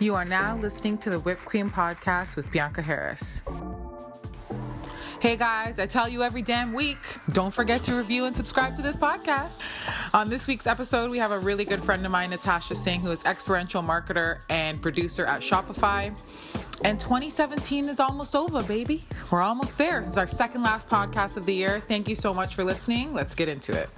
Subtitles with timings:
[0.00, 3.42] You are now listening to the Whipped Cream Podcast with Bianca Harris.
[5.20, 6.98] Hey guys, I tell you every damn week,
[7.32, 9.62] don't forget to review and subscribe to this podcast.
[10.12, 13.10] On this week's episode, we have a really good friend of mine, Natasha Singh, who
[13.10, 16.14] is experiential marketer and producer at Shopify.
[16.84, 19.06] And 2017 is almost over, baby.
[19.32, 20.00] We're almost there.
[20.00, 21.80] This is our second last podcast of the year.
[21.80, 23.14] Thank you so much for listening.
[23.14, 23.88] Let's get into it.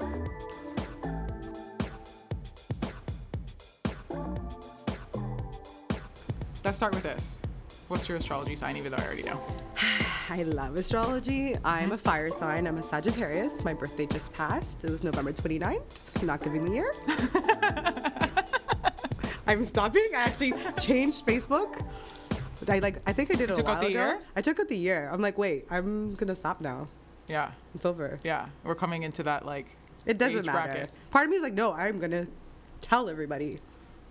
[6.69, 7.41] Let's start with this.
[7.89, 9.41] What's your astrology sign, even though I already know?
[10.29, 11.57] I love astrology.
[11.65, 12.67] I'm a fire sign.
[12.67, 13.65] I'm a Sagittarius.
[13.65, 14.85] My birthday just passed.
[14.85, 16.23] It was November 29th.
[16.23, 16.93] Not giving the year.
[19.47, 20.03] I'm stopping.
[20.15, 21.83] I actually changed Facebook.
[22.69, 23.01] I like.
[23.07, 24.05] I think I did it a took out while the ago.
[24.05, 24.19] year?
[24.37, 25.09] I took out the year.
[25.11, 25.65] I'm like, wait.
[25.71, 26.87] I'm gonna stop now.
[27.29, 28.19] Yeah, It's over.
[28.25, 28.45] yeah.
[28.63, 29.65] We're coming into that like.
[30.05, 30.71] It doesn't matter.
[30.71, 30.91] bracket.
[31.11, 31.73] Part of me is like, no.
[31.73, 32.27] I'm gonna
[32.83, 33.59] tell everybody.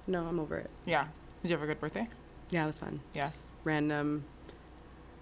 [0.07, 0.71] No, I'm over it.
[0.87, 1.05] Yeah.
[1.43, 2.07] Did you have a good birthday?
[2.49, 2.99] Yeah, it was fun.
[3.13, 3.43] Yes.
[3.63, 4.23] Random,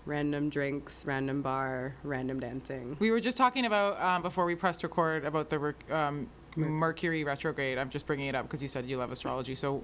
[0.06, 2.96] random drinks, random bar, random dancing.
[3.00, 7.78] We were just talking about um, before we pressed record about the um, Mercury retrograde.
[7.78, 9.56] I'm just bringing it up because you said you love astrology.
[9.56, 9.84] So,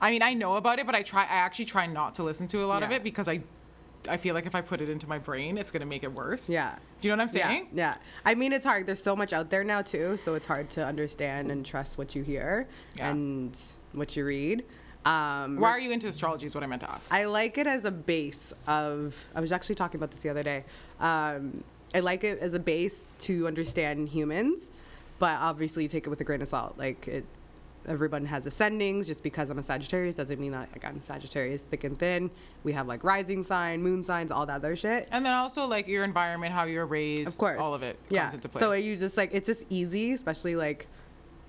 [0.00, 1.22] I mean, I know about it, but I try.
[1.22, 3.40] I actually try not to listen to a lot of it because I,
[4.08, 6.50] I feel like if I put it into my brain, it's gonna make it worse.
[6.50, 6.74] Yeah.
[7.00, 7.68] Do you know what I'm saying?
[7.72, 7.94] Yeah, yeah.
[8.24, 8.86] I mean, it's hard.
[8.86, 12.14] There's so much out there now too, so it's hard to understand and trust what
[12.14, 13.10] you hear Yeah.
[13.10, 13.56] and
[13.92, 14.64] what you read.
[15.04, 16.46] Um, Why are you into astrology?
[16.46, 17.12] Is what I meant to ask.
[17.12, 19.16] I like it as a base of.
[19.34, 20.64] I was actually talking about this the other day.
[21.00, 24.64] Um, I like it as a base to understand humans,
[25.18, 26.76] but obviously you take it with a grain of salt.
[26.78, 27.24] Like it,
[27.88, 29.06] everyone has ascendings.
[29.06, 32.30] Just because I'm a Sagittarius doesn't mean that like I'm Sagittarius thick and thin.
[32.62, 35.08] We have like rising sign, moon signs, all that other shit.
[35.10, 37.58] and then also like your environment, how you were raised, Of course.
[37.58, 38.22] all of it yeah.
[38.22, 38.60] comes into play.
[38.60, 40.86] So you just like it's just easy, especially like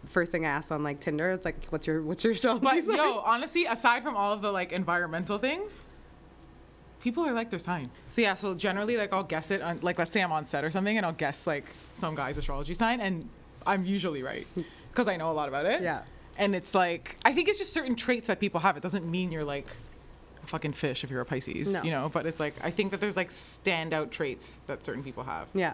[0.09, 1.31] first thing I asked on like Tinder.
[1.31, 2.95] It's like, what's your what's your astrology but sign?
[2.95, 5.81] yo, honestly, aside from all of the like environmental things,
[7.02, 7.89] people are like their sign.
[8.09, 10.63] So yeah, so generally like I'll guess it on like let's say I'm on set
[10.63, 13.28] or something and I'll guess like some guy's astrology sign and
[13.66, 14.47] I'm usually right
[14.90, 15.81] because I know a lot about it.
[15.81, 16.01] Yeah.
[16.38, 18.78] And it's like I think it's just certain traits that people have.
[18.78, 19.67] It doesn't mean you're like
[20.44, 21.84] a fucking fish if you're a Pisces, No.
[21.84, 22.09] you know.
[22.11, 25.47] But it's like I think that there's like standout traits that certain people have.
[25.53, 25.73] yeah,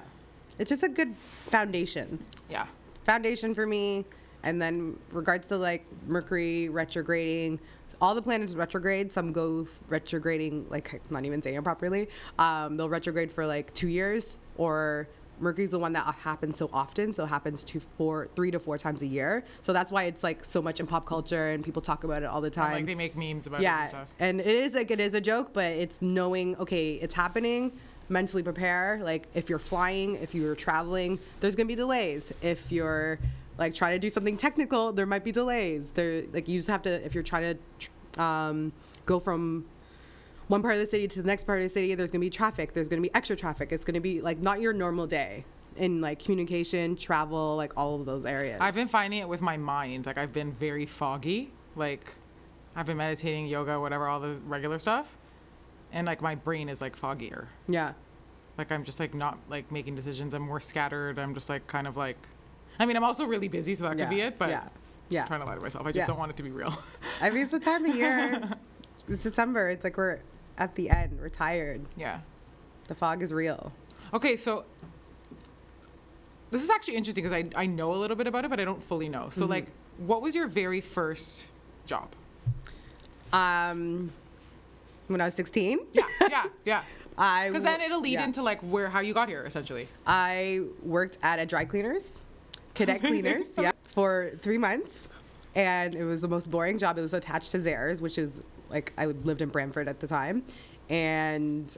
[0.60, 2.24] it's just a good foundation.
[2.50, 2.66] Yeah.
[3.08, 4.06] Foundation for me,
[4.44, 7.60] and then regards to like Mercury retrograding.
[8.00, 9.12] All the planets retrograde.
[9.12, 12.10] Some go retrograding, like I'm not even saying it properly.
[12.38, 15.08] Um, they'll retrograde for like two years, or
[15.40, 18.78] Mercury's the one that happens so often, so it happens to four, three to four
[18.78, 19.44] times a year.
[19.62, 22.26] So that's why it's like so much in pop culture and people talk about it
[22.26, 22.74] all the time.
[22.74, 24.14] like they make memes about it yeah and stuff.
[24.20, 27.72] and it is like it is a joke but it's knowing okay it's happening
[28.10, 33.20] mentally prepare like if you're flying if you're traveling there's gonna be delays if you're
[33.58, 36.82] like trying to do something technical there might be delays there like you just have
[36.82, 37.58] to if you're trying
[38.16, 38.72] to um,
[39.06, 39.66] go from
[40.48, 42.30] one part of the city to the next part of the city there's gonna be
[42.30, 45.44] traffic there's gonna be extra traffic it's gonna be like not your normal day
[45.76, 49.58] in like communication travel like all of those areas I've been finding it with my
[49.58, 50.06] mind.
[50.08, 51.52] Like I've been very foggy.
[51.76, 52.14] Like
[52.76, 55.16] I've been meditating, yoga, whatever, all the regular stuff.
[55.92, 57.46] And like my brain is like foggier.
[57.68, 57.94] yeah
[58.58, 60.34] Like I'm just like not like making decisions.
[60.34, 61.18] I'm more scattered.
[61.20, 62.18] I'm just like kind of like
[62.80, 64.68] I mean, I'm also really busy, so that could be it, but yeah
[65.10, 65.86] yeah I'm trying to lie to myself.
[65.86, 66.06] I just Yeah.
[66.08, 66.78] don't want it to be real.
[67.22, 68.42] I mean, it's the time of year.
[69.08, 69.70] it's December.
[69.70, 70.20] It's like we're
[70.58, 71.20] at the end.
[71.22, 71.82] We're tired.
[71.96, 72.20] yeah.
[72.88, 73.72] The fog is real.
[74.14, 74.64] Okay, so
[76.52, 78.66] this is actually interesting because I, I know a little bit about it, but I
[78.66, 79.24] don't fully know.
[79.24, 79.32] Mm-hmm.
[79.40, 79.68] So, like,
[79.98, 81.50] what was your very first
[81.86, 82.10] job?
[83.34, 84.12] Um,
[85.08, 86.82] when I was 16, Yeah, yeah, yeah.
[87.18, 88.26] I Because then it'll lead yeah.
[88.26, 89.88] into like where how you got here, essentially.
[90.06, 92.12] I worked at a dry cleaners,
[92.76, 95.08] cadet cleaners, yeah, for three months,
[95.56, 97.00] and it was the most boring job.
[97.00, 100.44] It was attached to Zellers, which is like I lived in Brantford at the time,
[100.90, 101.76] and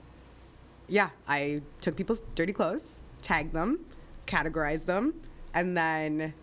[0.90, 3.80] yeah, I took people's dirty clothes, tagged them,
[4.28, 5.14] categorized them,
[5.54, 6.34] and then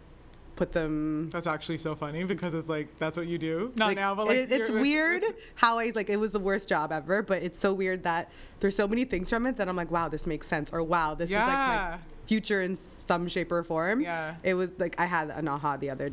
[0.57, 3.71] put them That's actually so funny because it's like that's what you do.
[3.77, 5.23] Not Like, now, but like it- it's weird
[5.55, 8.75] how I like it was the worst job ever, but it's so weird that there's
[8.75, 11.29] so many things from it that I'm like, wow, this makes sense, or wow, this
[11.29, 12.77] is like my future in
[13.07, 14.01] some shape or form.
[14.01, 14.37] Yeah.
[14.43, 16.11] It was like I had an aha the other.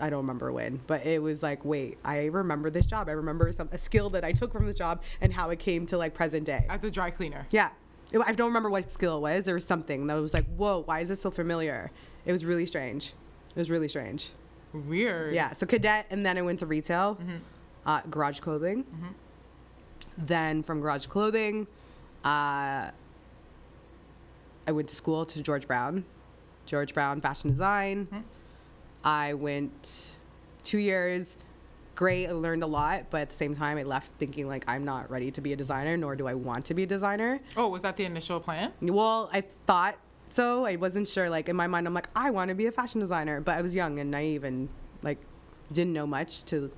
[0.00, 3.08] I don't remember when, but it was like, wait, I remember this job.
[3.08, 5.86] I remember some a skill that I took from this job and how it came
[5.86, 6.66] to like present day.
[6.68, 7.46] at the dry cleaner.
[7.50, 7.70] Yeah.
[8.12, 9.44] It- I don't remember what skill it was.
[9.44, 11.90] There was something that was like, whoa, why is this so familiar?
[12.26, 13.12] It was really strange.
[13.50, 14.30] It was really strange.
[14.72, 15.34] Weird.
[15.34, 15.52] Yeah.
[15.52, 17.36] So cadet, and then I went to retail, Mm-hmm.
[17.86, 18.84] uh, garage clothing.
[20.16, 21.66] Then from garage clothing,
[22.24, 22.90] uh,
[24.66, 26.04] I went to school to George Brown,
[26.66, 28.06] George Brown fashion design.
[28.06, 28.18] Mm-hmm.
[29.04, 30.12] I went
[30.64, 31.36] two years,
[31.94, 32.26] great.
[32.26, 35.08] I learned a lot, but at the same time, I left thinking like I'm not
[35.10, 37.40] ready to be a designer, nor do I want to be a designer.
[37.56, 38.72] Oh, was that the initial plan?
[38.82, 39.96] Well, I thought
[40.30, 40.64] so.
[40.66, 41.28] I wasn't sure.
[41.30, 43.62] Like in my mind, I'm like, I want to be a fashion designer, but I
[43.62, 44.68] was young and naive and
[45.02, 45.18] like
[45.72, 46.70] didn't know much to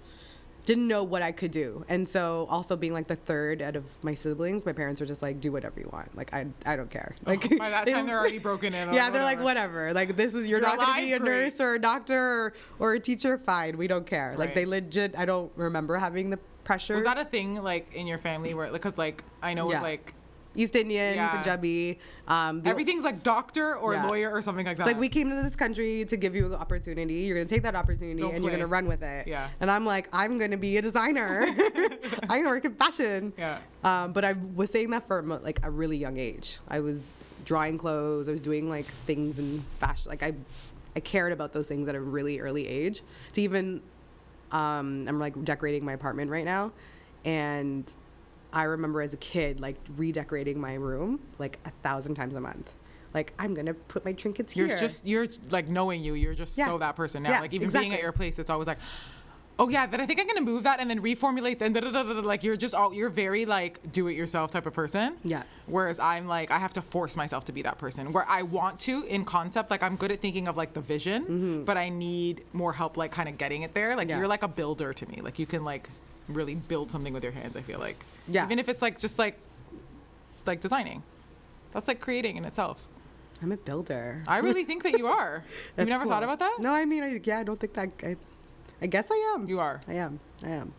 [0.66, 1.84] didn't know what I could do.
[1.88, 5.22] And so also being like the third out of my siblings, my parents were just
[5.22, 6.14] like, do whatever you want.
[6.16, 7.14] Like I I don't care.
[7.26, 8.92] Oh, like Oh, by that time, they're already broken in.
[8.94, 9.92] Yeah, they're like whatever.
[9.94, 11.18] Like this is you're, You're not gonna be a?
[11.18, 13.38] Nurse or a doctor or, or a teacher.
[13.38, 14.34] Fine, we don't care.
[14.36, 15.16] Like they legit.
[15.16, 16.94] I don't remember having the pressure.
[16.94, 19.76] Was that a thing like in your family where, because like I know Yeah.
[19.76, 20.14] with like
[20.56, 21.30] East Indian, Yeah.
[21.30, 21.98] Punjabi.
[22.26, 24.06] Um, everything's like doctor or Yeah.
[24.06, 24.82] lawyer or something like that.
[24.86, 27.14] It's like we came to this country to give you an opportunity.
[27.14, 29.26] You're gonna take that opportunity Don't and you're gonna run with it.
[29.28, 29.48] Yeah.
[29.60, 31.46] And I'm like, I'm gonna be a designer.
[32.28, 33.32] I'm gonna work in fashion.
[33.38, 33.58] Yeah.
[33.84, 36.58] Um, but I was saying that for like a really young age.
[36.68, 37.00] I was
[37.44, 38.28] drawing clothes.
[38.28, 40.08] I was doing like things in fashion.
[40.10, 40.34] Like I,
[40.96, 43.02] I cared about those things at a really early age.
[43.34, 43.80] To even,
[44.50, 46.72] um, I'm like decorating my apartment right now,
[47.24, 47.84] and
[48.52, 52.72] I remember as a kid like redecorating my room like a thousand times a month.
[53.14, 54.66] Like I'm gonna put my trinkets here.
[54.68, 56.14] You're just you're like knowing you.
[56.14, 56.66] You're just Yeah.
[56.66, 57.30] so that person now.
[57.30, 58.78] Yeah, like even being at your place, it's always like,
[59.58, 61.58] oh yeah, but I think I'm gonna move that and then reformulate.
[61.58, 62.20] Then da, da, da, da, da.
[62.20, 65.16] like you're just all you're very like do it yourself type of person.
[65.24, 65.42] Yeah.
[65.66, 68.78] Whereas I'm like I have to force myself to be that person where I want
[68.80, 69.70] to in concept.
[69.72, 73.10] Like I'm good at thinking of like the vision, but I need more help like
[73.10, 73.90] kind of getting it there.
[73.96, 74.10] Like Mm-hmm.
[74.10, 74.18] Yeah.
[74.18, 75.20] you're like a builder to me.
[75.20, 75.90] Like you can like
[76.34, 77.56] really build something with your hands.
[77.56, 77.96] I feel like.
[78.28, 78.44] Yeah.
[78.44, 79.38] Even if it's like just like
[80.46, 81.02] like designing,
[81.72, 82.82] that's like creating in itself.
[83.42, 84.22] I'm a builder.
[84.28, 85.42] I really think that you are.
[85.78, 86.56] You never thought about that?
[86.60, 87.90] No, I mean, I, yeah, I don't think that.
[88.02, 88.16] I,
[88.82, 89.48] I guess I am.
[89.48, 89.80] You are.
[89.88, 90.20] I am.
[90.44, 90.72] I am.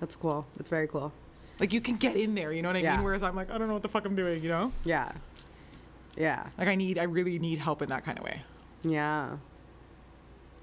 [0.00, 0.46] That's cool.
[0.56, 1.12] That's very cool.
[1.60, 2.96] Like you can get in there, you know what I Yeah.
[2.96, 3.04] mean?
[3.04, 4.72] Whereas I'm like, I don't know what the fuck I'm doing, you know?
[4.84, 5.10] Yeah.
[6.16, 6.46] Yeah.
[6.56, 8.42] Like I need, I really need help in that kind of way.
[8.84, 9.36] Yeah.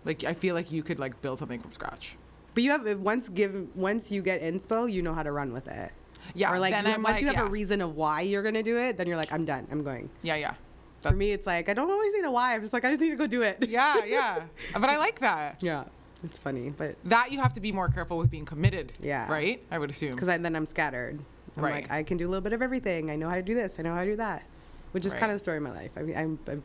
[0.05, 2.15] Like I feel like you could like build something from scratch.
[2.55, 5.67] But you have once given once you get inspo, you know how to run with
[5.67, 5.91] it.
[6.33, 6.51] Yeah.
[6.51, 7.45] Or like then once like, you have yeah.
[7.45, 9.67] a reason of why you're gonna do it, then you're like, I'm done.
[9.69, 10.09] I'm going.
[10.23, 10.55] Yeah, yeah.
[11.01, 12.55] For me, it's like I don't always need a why.
[12.55, 13.67] I'm just like I just need to go do it.
[13.67, 14.43] Yeah, yeah.
[14.73, 15.61] but I like that.
[15.61, 15.83] Yeah.
[16.23, 18.93] It's funny, but That you have to be more careful with being committed.
[18.99, 19.29] Yeah.
[19.31, 19.61] Right?
[19.69, 20.15] I would assume.
[20.15, 21.19] because then I'm scattered.
[21.57, 21.83] I'm Right.
[21.83, 23.11] like I can do a little bit of everything.
[23.11, 23.75] I know how to do this.
[23.77, 24.47] I know how to do that,
[24.93, 25.19] which is Right.
[25.19, 25.91] kind of the story of my life.
[25.95, 26.63] I mean, I'm, I've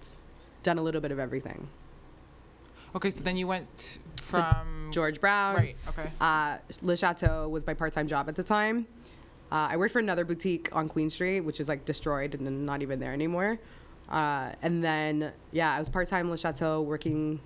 [0.62, 1.68] done a little bit of everything.
[2.94, 3.98] Okay, so then you went
[4.30, 5.56] from George Brown.
[5.56, 6.10] Right, okay.
[6.20, 8.86] Uh, Le Chateau was my part-time job at the time.
[9.52, 12.82] Uh, I worked for another boutique on Queen Street, which is like destroyed and not
[12.82, 13.58] even there anymore.
[14.08, 17.40] Uh, and then, yeah, I was part-time Le Chateau working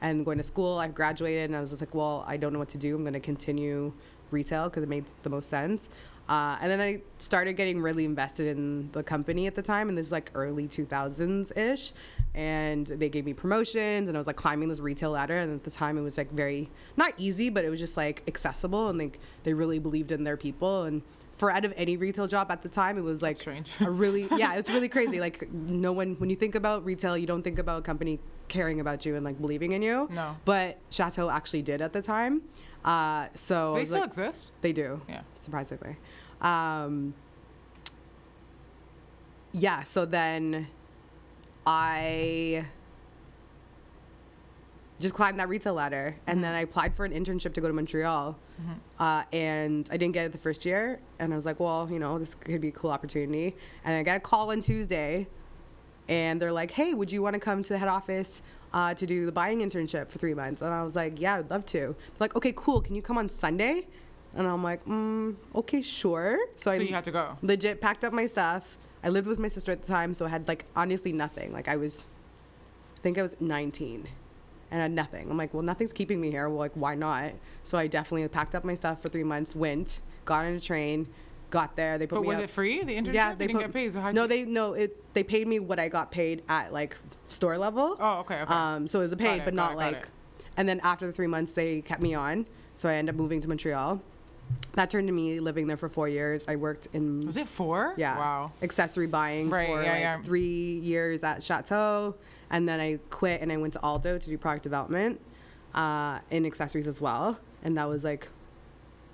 [0.00, 0.78] and going to school.
[0.78, 2.94] I graduated and I was just like, well, I don't know what to do.
[2.94, 3.92] I'm going to continue
[4.30, 5.88] retail because it made the most sense.
[6.28, 9.96] Uh, and then I started getting really invested in the company at the time, and
[9.96, 11.92] this is like early 2000s ish.
[12.34, 15.38] And they gave me promotions, and I was like climbing this retail ladder.
[15.38, 18.22] And at the time, it was like very not easy, but it was just like
[18.26, 20.82] accessible, and like they really believed in their people.
[20.82, 21.02] And
[21.36, 23.70] for out of any retail job at the time, it was like strange.
[23.80, 25.20] a really yeah, it's really crazy.
[25.20, 28.18] Like no one when you think about retail, you don't think about a company
[28.48, 30.08] caring about you and like believing in you.
[30.12, 30.36] No.
[30.44, 32.42] But Chateau actually did at the time.
[32.86, 34.52] Uh, so they still like- exist?
[34.62, 35.00] they do.
[35.08, 35.22] Yeah.
[35.42, 35.96] Surprisingly.
[36.40, 37.14] Um,
[39.52, 39.82] yeah.
[39.82, 40.68] So then
[41.66, 42.64] I
[45.00, 47.74] just climbed that retail ladder and then I applied for an internship to go to
[47.74, 48.38] Montreal.
[48.98, 50.98] Uh, and I didn't get it the first year.
[51.18, 53.54] And I was like, well, you know, this could be a cool opportunity.
[53.84, 55.26] And I got a call on Tuesday
[56.08, 58.40] and they're like, "Hey, would you want to come to the head office
[58.72, 61.50] uh, to do the buying internship for three months?" And I was like, "Yeah, I'd
[61.50, 62.80] love to." They're like, "Okay, cool.
[62.80, 63.86] Can you come on Sunday?"
[64.34, 67.36] And I'm like, mm, "Okay, sure." So I you had to go.
[67.42, 68.76] legit packed up my stuff.
[69.04, 71.52] I lived with my sister at the time, so I had like honestly nothing.
[71.52, 72.04] Like I was,
[72.96, 74.08] I think I was 19,
[74.70, 75.30] and I had nothing.
[75.30, 76.48] I'm like, well, nothing's keeping me here.
[76.48, 77.32] Well, like why not?
[77.64, 79.54] So I definitely packed up my stuff for three months.
[79.54, 81.06] Went, got on a train,
[81.50, 81.98] got there.
[81.98, 82.82] They put But me was up- it free?
[82.82, 83.12] The internship?
[83.14, 83.92] yeah, you they didn't put, get paid.
[83.92, 86.96] So no, they no, it they paid me what I got paid at like
[87.28, 87.96] store level.
[87.98, 88.52] Oh, okay, okay.
[88.54, 90.08] Um, so it was a paid, it, but not it, like.
[90.56, 93.40] And then after the three months, they kept me on, so I ended up moving
[93.42, 94.00] to Montreal.
[94.74, 96.44] That turned to me living there for four years.
[96.46, 97.94] I worked in Was it four?
[97.96, 98.52] yeah Wow.
[98.62, 100.22] accessory buying Right, for yeah, like yeah.
[100.22, 102.14] three years at Chateau,
[102.50, 105.20] and then I quit and I went to Aldo to do product development
[105.74, 108.28] uh, in accessories as well, and that was like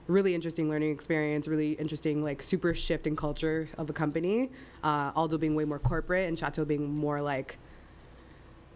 [0.07, 4.50] really interesting learning experience, really interesting like super shift in culture of a company.
[4.85, 7.57] Uh, Aldo being way more corporate and Chateau being more like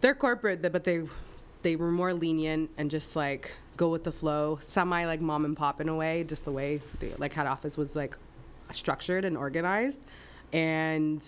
[0.01, 1.03] they're corporate, but they
[1.63, 5.55] they were more lenient and just like go with the flow, semi like mom and
[5.57, 8.17] pop in a way, just the way the like head office was like
[8.73, 9.99] structured and organized,
[10.53, 11.21] and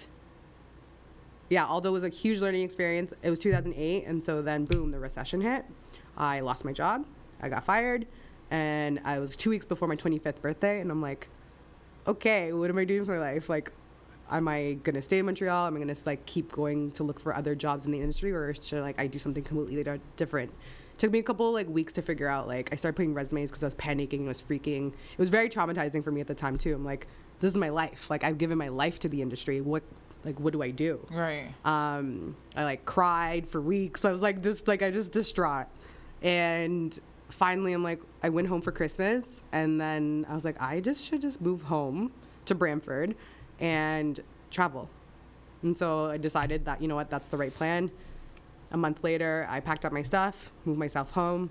[1.49, 3.11] yeah, although it was a huge learning experience.
[3.23, 5.65] It was 2008, and so then boom, the recession hit.
[6.17, 7.05] I lost my job.
[7.41, 8.05] I got fired.
[8.51, 11.27] and I was two weeks before my 25th birthday, and I'm like,
[12.07, 13.47] okay, what am I doing for my life?
[13.49, 13.71] Like,
[14.31, 15.67] am I gonna stay in Montreal?
[15.67, 18.53] Am I gonna like keep going to look for other jobs in the industry, or
[18.53, 20.51] should like I do something completely di- different?
[20.97, 22.47] Took me a couple like weeks to figure out.
[22.47, 24.89] Like, I started putting resumes because I was panicking, I was freaking.
[24.89, 26.75] It was very traumatizing for me at the time too.
[26.75, 27.07] I'm like,
[27.39, 28.09] this is my life.
[28.09, 29.61] Like, I've given my life to the industry.
[29.61, 29.83] What
[30.25, 31.05] like what do I do?
[31.11, 31.53] Right.
[31.63, 34.03] Um, I like cried for weeks.
[34.05, 35.67] I was like just like I just distraught.
[36.21, 36.97] And
[37.29, 41.05] finally I'm like I went home for Christmas and then I was like I just
[41.05, 42.11] should just move home
[42.45, 43.15] to Brantford
[43.59, 44.19] and
[44.51, 44.89] travel.
[45.61, 47.91] And so I decided that you know what that's the right plan.
[48.71, 51.49] A month later, I packed up my stuff, moved myself home.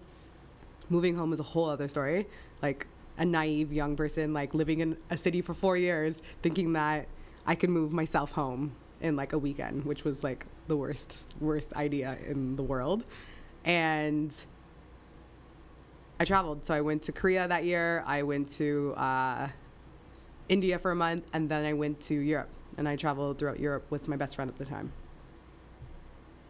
[0.88, 2.26] Moving home is a whole other story.
[2.62, 2.86] Like
[3.18, 7.08] a naive young person like living in a city for 4 years thinking that
[7.46, 11.72] I could move myself home in like a weekend, which was like the worst worst
[11.74, 13.04] idea in the world.
[13.64, 14.32] And
[16.20, 16.66] I traveled.
[16.66, 18.02] So I went to Korea that year.
[18.06, 19.48] I went to uh,
[20.48, 22.50] India for a month, and then I went to Europe.
[22.76, 24.92] And I traveled throughout Europe with my best friend at the time.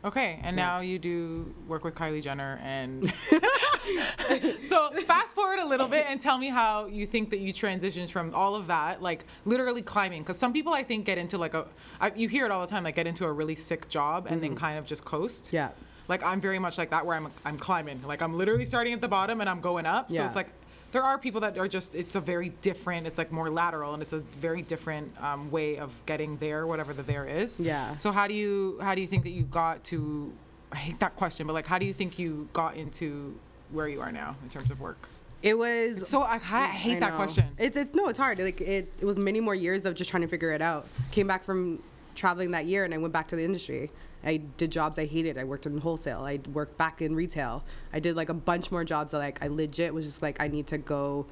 [0.04, 0.66] Okay, and Yeah.
[0.66, 3.10] now you do work with Kylie Jenner, and
[4.64, 8.10] so fast forward a little bit and tell me how you think that you transitioned
[8.10, 10.22] from all of that, like literally climbing.
[10.22, 11.66] Because some people I think get into like a,
[12.00, 14.42] I, you hear it all the time, like get into a really sick job and
[14.42, 15.44] then kind of just coast.
[15.46, 15.56] Mm-hmm.
[15.56, 15.70] Yeah.
[16.06, 19.00] Like I'm very much like that, where I'm I'm climbing, like I'm literally starting at
[19.00, 20.10] the bottom and I'm going up.
[20.10, 20.26] So Yeah.
[20.26, 20.48] it's like.
[20.90, 24.02] There are people that are just, it's a very different, it's like more lateral and
[24.02, 27.58] it's a very different um, way of getting there, whatever the there is.
[27.60, 27.96] Yeah.
[27.98, 30.32] So how do you how do you think that you got to?
[30.72, 33.38] I hate that question, but like, how do you think you got into
[33.70, 35.08] where you are now in terms of work?
[35.42, 37.46] It was So I, I hate I that question.
[37.58, 38.38] It's it, no, it's hard.
[38.38, 40.88] Like it, it was many more years of just trying to figure it out.
[41.10, 41.82] Came back from
[42.14, 43.90] traveling that year, and I went back to the industry.
[44.28, 45.38] I did jobs I hated.
[45.38, 46.20] I worked in wholesale.
[46.20, 47.64] I worked back in retail.
[47.94, 50.48] I did like a bunch more jobs that like I legit was just like I
[50.48, 51.26] need to go.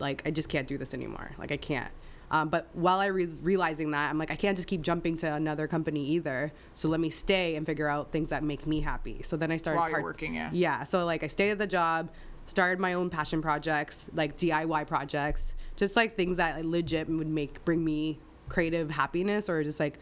[0.00, 1.30] Like I just can't do this anymore.
[1.38, 1.92] Like I can't.
[2.32, 5.32] Um, but while I was realizing that, I'm like, I can't just keep jumping to
[5.32, 6.52] another company either.
[6.74, 9.22] So let me stay and figure out things that make me happy.
[9.22, 10.50] So then I started While you're working, yeah.
[10.52, 10.84] yeah.
[10.84, 12.10] So like I stayed at the job,
[12.46, 17.28] started my own passion projects, like DIY projects, just like things that like, legit would
[17.28, 19.98] make bring me creative happiness or just like.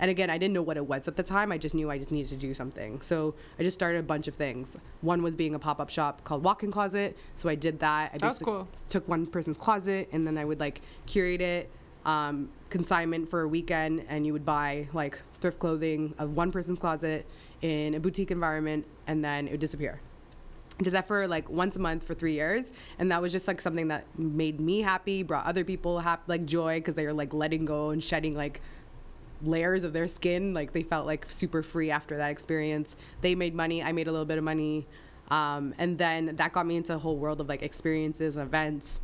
[0.00, 1.52] And again, I didn't know what it was at the time.
[1.52, 3.02] I just knew I just needed to do something.
[3.02, 4.76] So I just started a bunch of things.
[5.02, 7.16] One was being a pop up shop called Walk In Closet.
[7.36, 8.12] So I did that.
[8.14, 8.66] I That's cool.
[8.88, 11.70] Took one person's closet and then I would like curate it,
[12.06, 16.78] um, consignment for a weekend, and you would buy like thrift clothing of one person's
[16.78, 17.26] closet
[17.60, 20.00] in a boutique environment, and then it would disappear
[20.82, 23.60] did that for like once a month for three years and that was just like
[23.60, 27.34] something that made me happy brought other people hap- like joy because they were like
[27.34, 28.62] letting go and shedding like
[29.42, 33.54] layers of their skin like they felt like super free after that experience they made
[33.54, 34.86] money i made a little bit of money
[35.30, 39.00] um, and then that got me into a whole world of like experiences events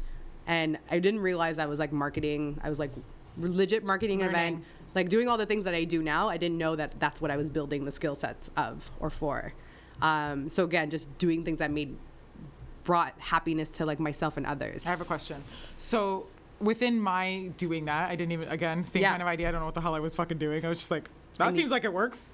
[0.46, 2.90] and i didn't realize i was like marketing i was like
[3.38, 4.34] legit marketing Learning.
[4.34, 4.64] event
[4.96, 7.30] like doing all the things that I do now, I didn't know that that's what
[7.30, 9.52] I was building the skill sets of or for.
[10.00, 11.96] Um, so again, just doing things that made
[12.82, 14.86] brought happiness to like myself and others.
[14.86, 15.44] I have a question.
[15.76, 16.28] So
[16.60, 19.10] within my doing that, I didn't even again same Yeah.
[19.10, 19.48] kind of idea.
[19.48, 20.64] I don't know what the hell I was fucking doing.
[20.64, 21.08] I was just like,
[21.38, 22.26] that I mean- seems like it works.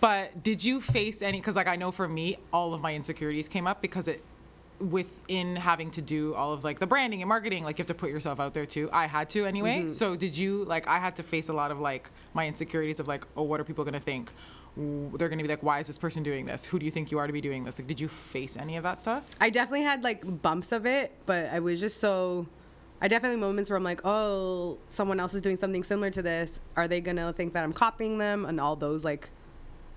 [0.00, 1.40] But did you face any?
[1.40, 4.22] Because like I know for me, all of my insecurities came up because it
[4.78, 7.92] within having to do all of like the branding and marketing like you have to
[7.92, 9.88] put yourself out there too i had to anyway mm-hmm.
[9.88, 13.06] so did you like i had to face a lot of like my insecurities of
[13.06, 14.32] like oh what are people going to think
[14.78, 17.10] they're going to be like why is this person doing this who do you think
[17.10, 19.50] you are to be doing this like did you face any of that stuff I
[19.50, 22.46] definitely had like bumps of it, but I was just so.
[23.00, 26.60] I definitely moments where I'm like, oh, someone else is doing something similar to this.
[26.76, 28.44] Are they gonna think that I'm copying them?
[28.44, 29.30] And all those like,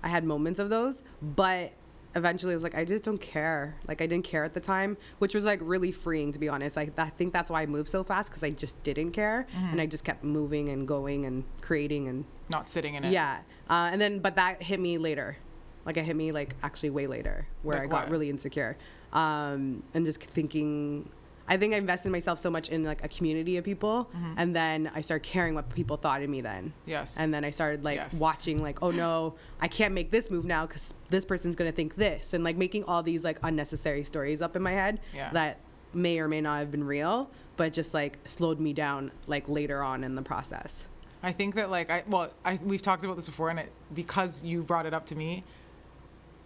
[0.02, 1.72] I had moments of those, but
[2.14, 3.76] eventually I was like, I just don't care.
[3.88, 6.76] Like I didn't care at the time, which was like really freeing to be honest.
[6.76, 9.80] Like I think that's why I moved so fast because I just didn't care, and
[9.80, 13.40] I just kept moving and going and creating and not sitting in it yeah.
[13.68, 15.36] Uh, and then, but that hit me later.
[15.84, 18.10] Like it hit me like actually way later, where Like I got what?
[18.10, 18.76] really insecure,
[19.12, 21.10] um, and just thinking.
[21.46, 24.90] I think I invested myself so much in like a community of people, and then
[24.94, 26.40] I started caring what people thought of me.
[26.40, 26.90] Then Mm-hmm.
[26.90, 27.18] Yes.
[27.18, 28.18] and then I started like Yes.
[28.18, 31.96] watching like, oh no, I can't make this move now because this person's gonna think
[31.96, 35.30] this, and like making all these like unnecessary stories up in my head Yeah.
[35.32, 35.58] that
[35.92, 39.82] may or may not have been real, but just like slowed me down like later
[39.82, 40.88] on in the process.
[41.22, 44.42] I think that like I well I we've talked about this before and it because
[44.42, 45.44] you brought it up to me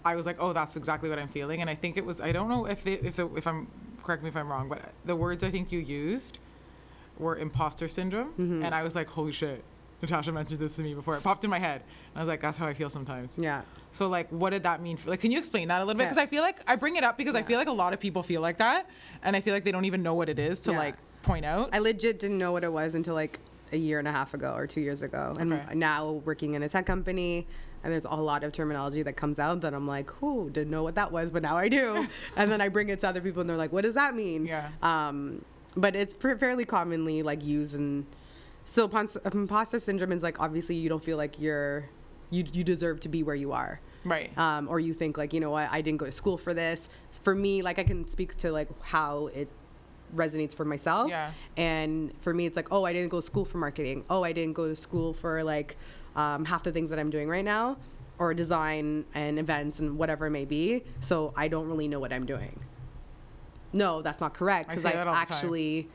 [0.05, 2.31] I was like oh that's exactly what I'm feeling and I think it was I
[2.33, 3.67] don't know if it, if the, if I'm
[4.09, 6.39] correct me if I'm wrong but the words I think you used
[7.19, 8.65] were imposter syndrome mm-hmm.
[8.65, 9.63] and I was like holy shit
[10.01, 11.17] Natasha mentioned this to me before.
[11.17, 11.83] It popped in my head.
[12.15, 13.37] And I was like, that's how I feel sometimes.
[13.37, 13.63] Yeah.
[13.93, 14.97] So like, what did that mean?
[14.97, 16.05] For, like, can you explain that a little bit?
[16.05, 16.09] Yeah.
[16.11, 18.01] Because I feel like I bring it up because I feel like a lot of
[18.01, 18.89] people feel like that,
[19.23, 20.79] and I feel like they don't even know what it is to Yeah.
[20.79, 21.71] like point out.
[21.73, 23.41] I legit didn't know what it was until like
[23.73, 25.37] a year and a half ago or two years ago.
[25.39, 25.75] And Okay.
[25.75, 27.47] now working in a tech company,
[27.85, 30.83] and there's a lot of terminology that comes out that I'm like, who didn't know
[30.83, 32.07] what that was, but now I do.
[32.37, 34.47] and then I bring it to other people, and they're like, what does that mean?
[34.47, 34.71] Yeah.
[34.83, 35.45] Um,
[35.77, 38.05] but it's pr- fairly commonly like used and
[38.65, 38.85] so
[39.33, 41.89] imposter syndrome is like obviously you don't feel like you're
[42.31, 44.37] you you deserve to be where you are right.
[44.37, 46.89] um, or you think like you know what i didn't go to school for this
[47.23, 49.49] for me like i can speak to like how it
[50.17, 51.31] resonates for myself Yeah.
[51.57, 54.33] and for me it's like oh i didn't go to school for marketing oh i
[54.33, 55.77] didn't go to school for like
[56.19, 57.77] um, half the things that i'm doing right now
[58.19, 62.13] or design and events and whatever it may be so i don't really know what
[62.13, 62.59] i'm doing
[63.73, 65.27] no that's not correct because i that all the time.
[65.31, 65.89] actually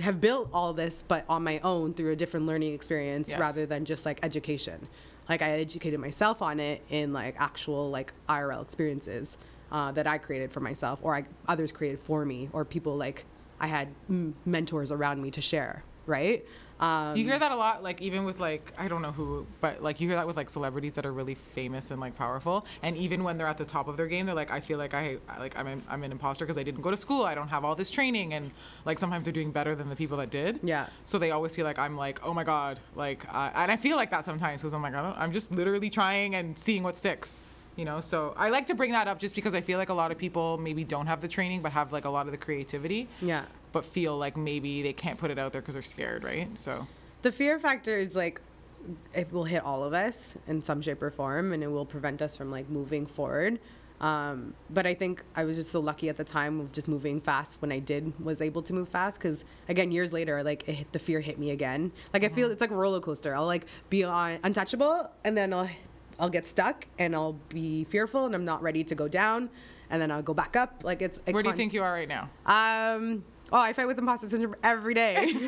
[0.00, 3.38] have built all this but on my own through a different learning experience Yes.
[3.38, 4.88] rather than just like education
[5.28, 9.36] like i educated myself on it in like actual like irl experiences
[9.72, 13.26] uh, that i created for myself or I, others created for me or people like
[13.60, 16.46] i had mm, mentors around me to share right
[16.80, 19.82] um, You hear that a lot, like even with like I don't know who, but
[19.82, 22.96] like you hear that with like celebrities that are really famous and like powerful, and
[22.96, 25.18] even when they're at the top of their game, they're like, I feel like I
[25.38, 27.64] like I'm an, I'm an imposter because I didn't go to school, I don't have
[27.64, 28.50] all this training, and
[28.84, 30.60] like sometimes they're doing better than the people that did.
[30.62, 30.86] Yeah.
[31.04, 33.96] So they always feel like I'm like, oh my god, like, I and I feel
[33.96, 36.96] like that sometimes because I'm like, I don't, I'm just literally trying and seeing what
[36.96, 37.40] sticks.
[37.76, 39.94] You know, so I like to bring that up just because I feel like a
[39.94, 42.38] lot of people maybe don't have the training but have like a lot of the
[42.38, 43.44] creativity, yeah
[43.76, 46.48] but feel like maybe they can't put it out there because they're scared, right?
[46.58, 46.86] So.
[47.20, 48.40] The fear factor is like
[49.12, 52.22] it will hit all of us in some shape or form and it will prevent
[52.22, 53.58] us from like moving forward.
[54.00, 57.18] Um, but i think i was just so lucky at the time of just moving
[57.18, 60.74] fast when i did was able to move fast because again years later like it
[60.74, 61.92] hit, the fear hit me again.
[62.12, 63.34] Like i feel it's like a roller coaster.
[63.34, 65.70] I'll like be on untouchable and then i'll
[66.20, 69.48] i'll get stuck and i'll be fearful and i'm not ready to go down
[69.88, 70.82] and then i'll go back up.
[70.84, 72.28] Like it's a where do you think you are right now?
[72.44, 75.34] um oh i fight with imposter syndrome every day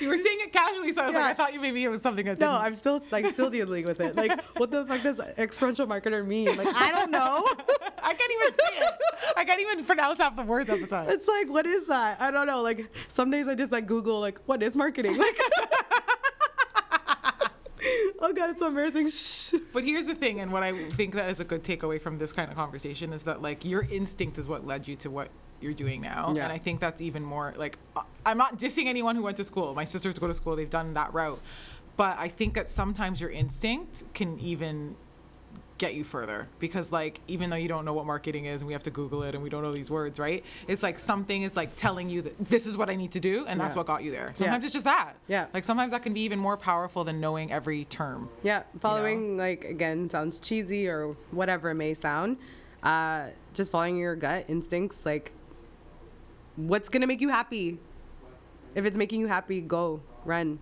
[0.00, 2.02] You were saying it casually, so I was like, I thought you maybe it was
[2.02, 2.62] something that No, didn't.
[2.62, 4.16] I'm still like still dealing with it.
[4.16, 6.56] Like, what the fuck does experiential marketer mean?
[6.56, 7.46] Like, I don't know.
[8.02, 8.94] I can't even say it.
[9.36, 11.08] I can't even pronounce half the words at the time.
[11.10, 12.20] It's like, what is that?
[12.20, 12.62] I don't know.
[12.62, 15.16] Like, some days I just like Google like, what is marketing?
[15.18, 15.38] Like,
[18.20, 19.08] oh god, it's so embarrassing.
[19.08, 19.54] Shh.
[19.72, 22.32] But here's the thing, and what I think that is a good takeaway from this
[22.32, 25.28] kind of conversation is that like your instinct is what led you to what
[25.62, 26.44] you're doing now, Yeah.
[26.44, 27.78] and I think that's even more like
[28.26, 29.74] I'm not dissing anyone who went to school.
[29.74, 31.40] My sisters go to school; they've done that route,
[31.96, 34.96] but I think that sometimes your instinct can even
[35.78, 38.72] get you further because like even though you don't know what marketing is and we
[38.72, 41.56] have to google it and we don't know these words right it's like something is
[41.56, 43.80] like telling you that this is what i need to do and that's Yeah.
[43.80, 44.66] what got you there sometimes Yeah.
[44.66, 45.46] it's just that Yeah.
[45.52, 49.64] like sometimes that can be even more powerful than knowing every term Yeah, following like
[49.64, 52.36] again sounds cheesy or whatever it may sound.
[52.84, 55.32] Uh, just following your gut instincts, like
[56.56, 57.78] what's gonna make you happy.
[58.74, 60.58] If it's making you happy, go run.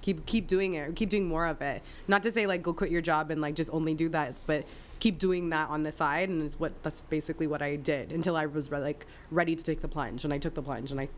[0.00, 0.94] Keep keep doing it.
[0.94, 1.82] Keep doing more of it.
[2.06, 4.64] Not to say like go quit your job and like just only do that, but
[5.00, 6.28] keep doing that on the side.
[6.28, 9.62] And it's what that's basically what I did until I was re- like ready to
[9.62, 10.24] take the plunge.
[10.24, 11.08] And I took the plunge and I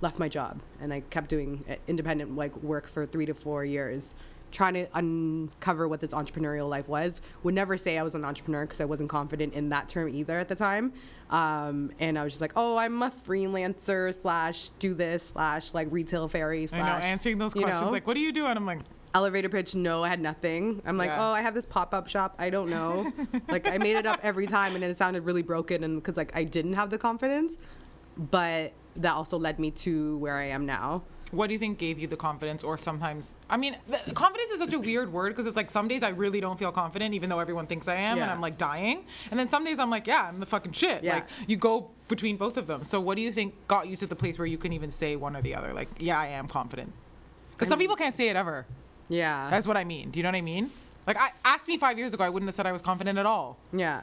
[0.00, 4.14] left my job and I kept doing independent like work for three to four years,
[4.50, 7.20] trying to uncover what this entrepreneurial life was.
[7.42, 10.38] Would never say I was an entrepreneur because I wasn't confident in that term either
[10.38, 10.92] at the time.
[11.30, 15.88] Um, and I was just like, oh, I'm a freelancer slash do this slash like
[15.90, 17.92] retail fairy i slash know answering those you questions know?
[17.92, 18.78] like what do you do and i'm like
[19.14, 21.28] elevator pitch no i had nothing i'm like Yeah.
[21.28, 23.10] oh i have this pop-up shop i don't know
[23.48, 26.34] like i made it up every time and it sounded really broken and because like
[26.36, 27.56] i didn't have the confidence
[28.16, 31.98] but that also led me to where i am now what do you think gave
[31.98, 35.46] you the confidence or sometimes i mean the- confidence is such a weird word because
[35.46, 38.18] it's like some days i really don't feel confident even though everyone thinks i am
[38.20, 39.04] and i'm like dying.
[39.30, 41.02] And then some days i'm like yeah i'm the fucking shit.
[41.04, 41.14] Yeah.
[41.14, 42.82] like you go between both of them.
[42.82, 45.14] So what do you think got you to the place where you can even say
[45.14, 45.72] one or the other?
[45.72, 46.92] Like yeah i am confident.
[47.52, 48.66] Because some people can't say it ever.
[49.08, 49.48] Yeah.
[49.50, 50.10] That's what i mean.
[50.10, 50.70] Do you know what i mean?
[51.06, 53.26] Like i asked me five years ago i wouldn't have said i was confident at
[53.26, 53.56] all.
[53.72, 54.02] Yeah.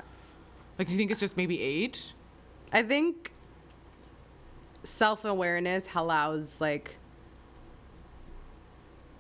[0.79, 2.13] Like do you think it's just maybe age?
[2.71, 3.31] I think
[4.83, 6.96] self-awareness allows like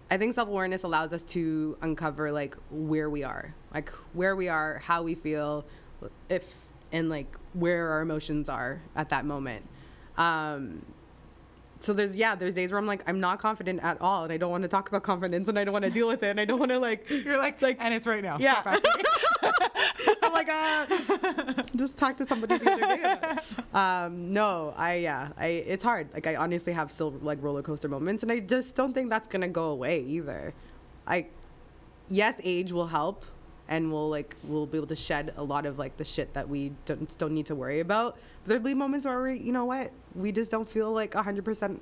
[0.09, 4.47] I think self awareness allows us to uncover like where we are, like where we
[4.47, 5.65] are, how we feel,
[6.29, 6.53] if
[6.91, 9.67] and like where our emotions are at that moment.
[10.17, 10.85] Um,
[11.79, 14.37] so there's yeah, there's days where I'm like I'm not confident at all, and I
[14.37, 16.39] don't want to talk about confidence, and I don't want to deal with it, and
[16.39, 18.61] I don't want to like you're like like and it's right now Yeah.
[20.23, 22.59] I'm like, uh, just talk to somebody.
[23.73, 26.09] Um, no, I yeah, I it's hard.
[26.13, 29.27] Like I honestly have still like roller coaster moments, and I just don't think that's
[29.27, 30.53] gonna go away either.
[31.05, 31.27] I,
[32.09, 33.25] yes, age will help,
[33.67, 36.49] and we'll like we'll be able to shed a lot of like the shit that
[36.49, 38.17] we don't don't need to worry about.
[38.43, 41.45] But there'll be moments where we, you know what, we just don't feel like hundred
[41.45, 41.81] percent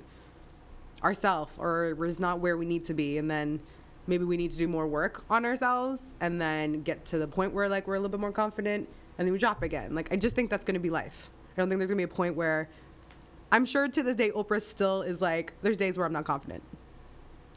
[1.02, 3.60] ourselves, or we're not where we need to be, and then
[4.06, 7.52] maybe we need to do more work on ourselves, and then get to the point
[7.52, 8.88] where like we're a little bit more confident,
[9.18, 9.94] and then we drop again.
[9.94, 11.30] Like I just think that's gonna be life.
[11.56, 12.68] I don't think there's gonna be a point where
[13.52, 16.62] I'm sure to this day Oprah still is like, there's days where I'm not confident.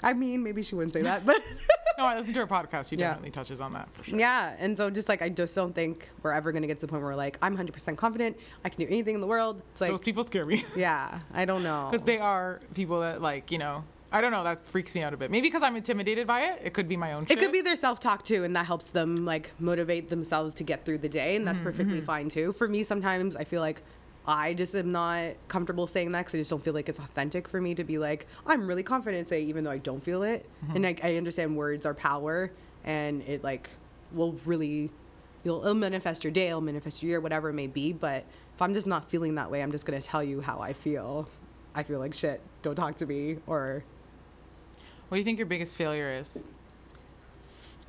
[0.01, 1.41] I mean, maybe she wouldn't say that, but
[1.97, 2.89] No, I listened to her podcast.
[2.91, 3.09] She Yeah.
[3.09, 4.17] definitely touches on that for sure.
[4.17, 4.55] yeah.
[4.57, 7.03] And so just like I just don't think we're ever gonna get to the point
[7.03, 8.37] where like I'm 100% confident.
[8.63, 9.61] I can do anything in the world.
[9.73, 10.63] It's like Those people scare me.
[10.77, 11.89] yeah, I don't know.
[11.91, 15.13] Because they are people that, like, you know, I don't know, that freaks me out
[15.13, 15.29] a bit.
[15.29, 16.61] Maybe because I'm intimidated by it.
[16.63, 17.39] It could be my own it shit.
[17.39, 20.97] could be their self-talk too, and that helps them like motivate themselves to get through
[20.99, 22.51] the day, and Mm-hmm, that's perfectly fine too.
[22.53, 23.81] For me, sometimes I feel like
[24.25, 27.47] I just am not comfortable saying that because I just don't feel like it's authentic
[27.47, 30.45] for me to be like I'm really confident say even though I don't feel it,
[30.65, 30.75] Mm-hmm.
[30.75, 32.51] and I, I understand words are power,
[32.83, 33.69] and it like
[34.11, 34.89] will really
[35.43, 37.93] you'll it'll manifest your day, it'll manifest your year, whatever it may be.
[37.93, 40.73] But if I'm just not feeling that way, I'm just gonna tell you how I
[40.73, 41.27] feel.
[41.75, 42.41] I feel like shit.
[42.63, 43.83] Don't talk to me or
[45.09, 46.37] What do you think your biggest failure is?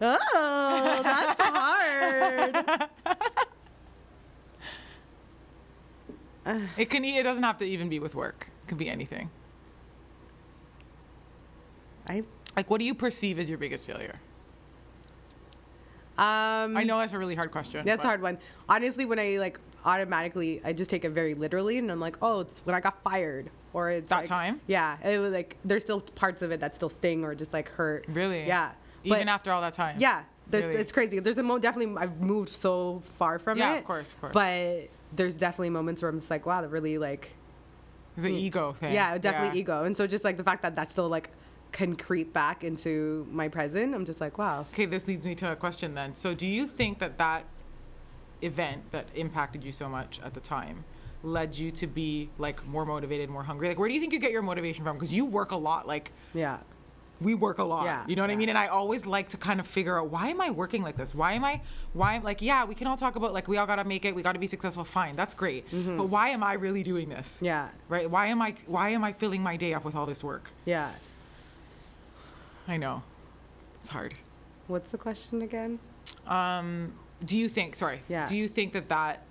[0.01, 2.89] Oh, that's hard.
[6.79, 7.05] It can.
[7.05, 8.49] It doesn't have to even be with work.
[8.65, 9.31] It could be anything.
[12.09, 12.23] I
[12.57, 14.19] Like, what do you perceive as your biggest failure?
[16.19, 17.85] um I know that's a really hard question.
[17.87, 18.37] that's a hard one.
[18.69, 22.41] Honestly, when I like automatically I just take it very literally and I'm like, "Oh,
[22.41, 24.61] it's when I got fired." Or it's That like- time?
[24.67, 27.69] Yeah, it was like there's still parts of it that still sting or just like
[27.69, 28.05] hurt.
[28.09, 28.45] Really?
[28.47, 28.73] Yeah.
[29.05, 29.97] Even But- after all that time.
[29.99, 30.81] Yeah, there's, Really?
[30.81, 31.21] it's crazy.
[31.21, 33.79] There's a mo definitely I've moved so far from Yeah, it.
[33.79, 34.33] of course, of course.
[34.35, 37.31] But there's definitely moments where I'm just like, wow, that really like
[38.17, 38.39] It's an mm.
[38.39, 38.93] ego thing.
[38.93, 39.85] yeah, definitely ego.
[39.85, 41.31] And so just like the fact that that still like
[41.71, 44.67] can creep back into my present, I'm just like, wow.
[44.73, 46.15] Okay, this leads me to a question then.
[46.15, 47.45] So, do you think that that
[48.43, 50.85] event that impacted you so much at the time
[51.23, 53.69] led you to be like more motivated, more hungry?
[53.69, 54.97] Like, where do you think you get your motivation from?
[54.97, 55.87] Because you work a lot.
[55.87, 56.61] Like, Yeah.
[57.21, 57.85] we work a lot.
[57.85, 58.49] Yeah, You know what I mean?
[58.49, 61.15] And I always like to kind of figure out why am I working like this?
[61.15, 61.61] Why am I
[61.93, 64.15] why like yeah, we can all talk about like we all got to make it,
[64.15, 65.15] we got to be successful, fine.
[65.17, 65.67] That's great.
[65.71, 67.37] But why am I really doing this?
[67.37, 67.45] Mm-hmm.
[67.45, 67.69] Yeah.
[67.91, 68.11] Right?
[68.11, 70.51] Why am I why am I filling my day up with all this work?
[70.65, 70.91] Yeah.
[72.67, 73.03] I know.
[73.81, 74.15] It's hard.
[74.69, 75.79] What's the question again?
[76.27, 78.27] Um do you think sorry, Yeah.
[78.29, 79.25] do you think that that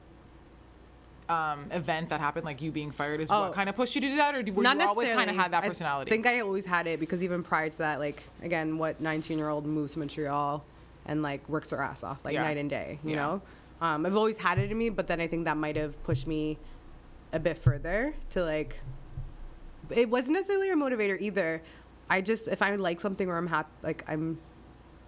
[1.28, 3.42] um, event that happened, like you being fired, is Oh.
[3.42, 5.36] what kind of pushed you to do that, or do, were you always kind of
[5.36, 6.10] had that personality?
[6.10, 9.38] I think I always had it because even prior to that, like again, what 19
[9.38, 10.64] year old moves to Montreal
[11.06, 12.44] and like works her ass off like Yeah.
[12.44, 13.16] night and day, you Yeah.
[13.18, 13.42] know.
[13.82, 16.26] Um, I've always had it in me, but then I think that might have pushed
[16.26, 16.58] me
[17.32, 18.80] a bit further to like.
[19.92, 21.62] It wasn't necessarily a motivator either.
[22.10, 24.40] I just if I like something or I'm happy, like I'm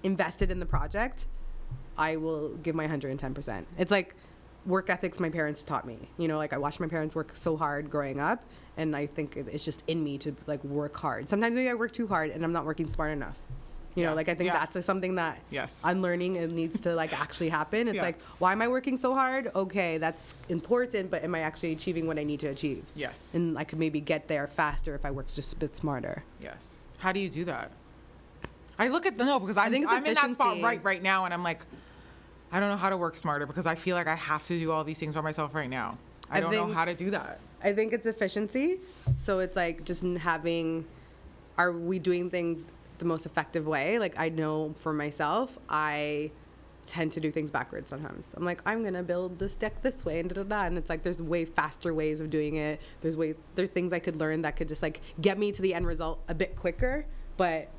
[0.03, 1.25] invested in the project,
[2.01, 3.63] I will give my 110%.
[3.77, 4.15] It's like
[4.65, 5.99] work ethics my parents taught me.
[6.17, 8.43] You know, like I watched my parents work so hard growing up,
[8.75, 11.29] and I think it's just in me to like work hard.
[11.29, 13.37] Sometimes maybe I work too hard and I'm not working smart enough.
[13.93, 14.09] You Yeah.
[14.09, 14.65] know, like I think Yeah.
[14.65, 15.83] that's something that Yes.
[15.85, 17.87] I'm learning and needs to like actually happen.
[17.87, 18.01] It's Yeah.
[18.09, 19.51] like, why am I working so hard?
[19.53, 22.83] Okay, that's important, but am I actually achieving what I need to achieve?
[22.95, 23.35] yes.
[23.35, 26.23] And I could maybe get there faster if I worked just a bit smarter.
[26.41, 26.75] Yes.
[26.99, 27.69] How do you do that?
[28.79, 31.25] I look at the no because I'm, think I'm in that spot right right now,
[31.25, 31.61] and I'm like,
[32.51, 34.71] I don't know how to work smarter because I feel like I have to do
[34.71, 35.97] all these things by myself right now.
[36.29, 37.39] I, I don't know how to do that.
[37.63, 38.79] I think it's efficiency.
[39.17, 40.85] So it's like just having,
[41.57, 42.65] are we doing things
[42.97, 43.99] the most effective way?
[43.99, 46.31] Like I know for myself, I
[46.85, 48.33] tend to do things backwards sometimes.
[48.35, 50.65] I'm like, I'm gonna build this deck this way and da da da.
[50.65, 52.81] And it's like there's way faster ways of doing it.
[53.01, 55.73] There's way there's things I could learn that could just like get me to the
[55.73, 57.05] end result a bit quicker.
[57.37, 57.69] But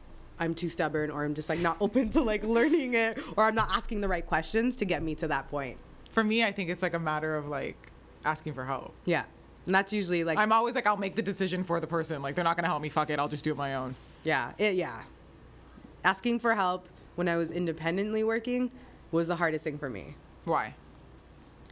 [0.43, 3.55] I'm too stubborn or I'm just like not open to like learning it or I'm
[3.55, 5.79] not asking the right questions to get me to that point.
[6.11, 7.77] For me, I think it's like a matter of like
[8.25, 8.93] asking for help.
[9.05, 9.25] Yeah.
[9.67, 12.23] And that's usually like I'm always like, I'll make the decision for the person.
[12.23, 12.89] Like they're not gonna help me.
[12.89, 13.21] Fuck it.
[13.21, 13.95] I'll just do it my own.
[14.25, 15.03] Yeah, it, yeah.
[16.03, 18.73] Asking for help when I was independently working
[19.13, 20.75] was the hardest thing for me Why?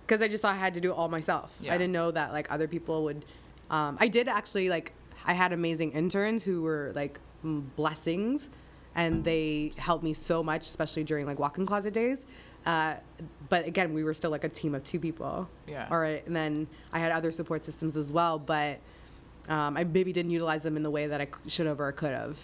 [0.03, 1.53] because I just thought I had to do it all myself.
[1.61, 1.75] Yeah.
[1.75, 3.25] I didn't know that like other people would.
[3.71, 4.93] Um, I did actually like
[5.25, 8.49] I had amazing interns who were like blessings,
[8.95, 12.19] and they helped me so much, especially during like walk-in closet days.
[12.67, 12.95] Uh,
[13.49, 15.49] but again, we were still like a team of two people.
[15.69, 15.87] Yeah.
[15.91, 18.79] Or and then I had other support systems as well, but
[19.49, 22.11] um, I maybe didn't utilize them in the way that I should have or could
[22.13, 22.39] have.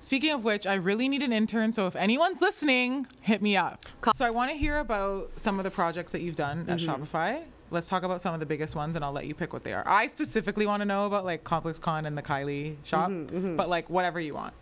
[0.00, 1.72] Speaking of which, I really need an intern.
[1.72, 3.82] So if anyone's listening, hit me up.
[4.14, 7.02] So I want to hear about some of the projects that you've done at Mm-hmm.
[7.02, 7.42] Shopify.
[7.70, 9.74] Let's talk about some of the biggest ones, and I'll let you pick what they
[9.74, 9.82] are.
[9.86, 13.68] I specifically want to know about like Complex Con and the Kylie shop, Mm-hmm, but
[13.68, 14.54] like whatever you want.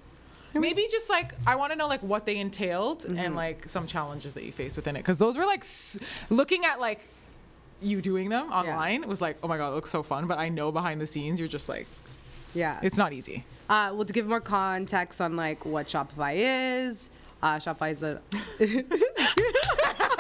[0.60, 3.18] Maybe just like I want to know like what they entailed Mm-hmm.
[3.18, 5.98] and like some challenges that you faced within it because those were like s-
[6.30, 7.00] looking at like
[7.82, 10.38] you doing them online it was like oh my god it looks so fun but
[10.38, 11.86] I know behind the scenes you're just like
[12.54, 12.78] Yeah.
[12.82, 13.44] it's not easy.
[13.68, 17.10] Uh, well, to give more context on like what Shopify is,
[17.42, 18.20] uh, Shopify is a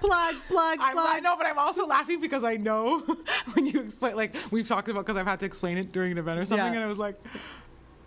[0.00, 3.00] plug, plug, I'm, I know, but I'm also laughing because I know
[3.54, 6.18] when you explain, like we've talked about, because I've had to explain it during an
[6.18, 6.72] event or something, Yeah.
[6.76, 7.20] and I was like,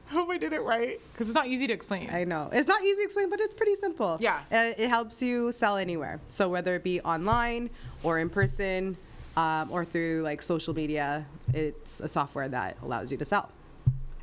[0.11, 2.09] hope I did it right, because it's not easy to explain.
[2.11, 4.17] I know it's not easy to explain, but it's pretty simple.
[4.19, 4.39] Yeah.
[4.51, 6.19] and it helps you sell anywhere.
[6.29, 7.69] So whether it be online
[8.03, 8.97] or in person,
[9.37, 13.49] um, or through like social media, it's a software that allows you to sell.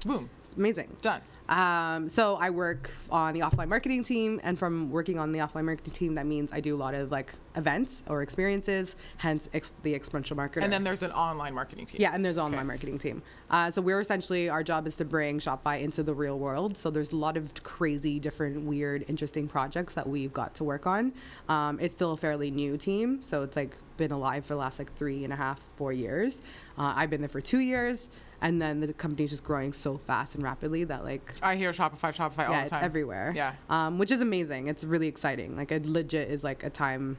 [0.04, 0.88] Boom, It's amazing.
[1.02, 1.20] done.
[1.48, 5.64] Um, so I work on the offline marketing team, and from working on the offline
[5.64, 9.72] marketing team, that means I do a lot of like events or experiences, hence ex-
[9.82, 10.62] the experiential marketer.
[10.62, 12.00] And then there's an online marketing team.
[12.00, 12.66] yeah, and there's an online Okay.
[12.66, 13.22] marketing team.
[13.48, 16.76] Uh, so we're essentially our job is to bring Shopify into the real world.
[16.76, 20.86] So there's a lot of crazy, different, weird, interesting projects that we've got to work
[20.86, 21.12] on.
[21.48, 24.78] Um, it's still a fairly new team, so it's like been alive for the last
[24.80, 26.38] like three and a half, four years.
[26.76, 28.08] Uh, I've been there for two years,
[28.40, 32.14] and then the company's just growing so fast and rapidly that like I hear Shopify,
[32.14, 33.32] Shopify all yeah, the it's everywhere.
[33.34, 33.54] Yeah.
[33.70, 34.68] Um, which is amazing.
[34.68, 35.56] It's really exciting.
[35.56, 37.18] Like it legit is like a time.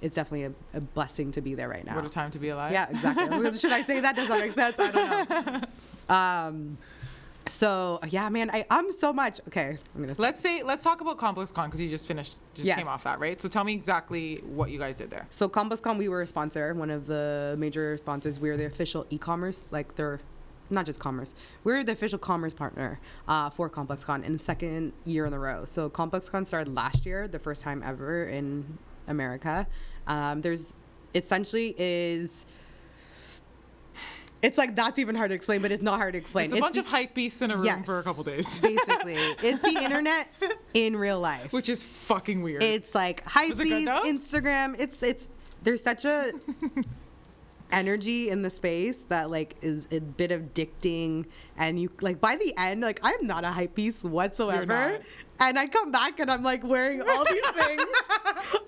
[0.00, 1.94] It's definitely a, a blessing to be there right now.
[1.94, 2.72] What a time to be alive.
[2.72, 3.52] Yeah, exactly.
[3.58, 4.16] Should I say that?
[4.16, 4.76] Does that make sense?
[4.78, 5.60] I don't know.
[6.10, 6.76] Um,
[7.46, 9.40] so yeah, man, I I'm so much.
[9.48, 10.14] Okay, I'm gonna.
[10.18, 12.78] Let's say let's talk about Complex Con because you just finished, just Yes.
[12.78, 13.40] came off that, right?
[13.40, 15.26] So tell me exactly what you guys did there.
[15.30, 18.38] So ComplexCon, we were a sponsor, one of the major sponsors.
[18.38, 20.20] We were the official e-commerce, like they're
[20.70, 21.32] not just commerce.
[21.64, 25.64] We're the official commerce partner uh, for ComplexCon in the second year in a row.
[25.64, 28.78] So ComplexCon started last year, the first time ever in
[29.08, 29.66] America.
[30.06, 30.72] Um, there's
[31.14, 32.44] essentially is.
[34.42, 36.46] It's like that's even hard to explain, but it's not hard to explain.
[36.46, 37.84] It's a bunch the- of hype beasts in a room Yes.
[37.84, 40.28] for a couple days, basically it's the internet
[40.74, 41.52] in real life.
[41.52, 42.62] which is fucking weird.
[42.62, 43.86] It's like hypebeast, Was it?
[43.86, 44.76] Instagram.
[44.78, 45.26] It's it's
[45.62, 46.32] there's such a
[47.72, 52.54] energy in the space that like is a bit addicting and you like by the
[52.56, 54.98] end like I'm not a hype beast whatsoever.
[55.42, 57.82] And I come back and I'm like wearing all these things.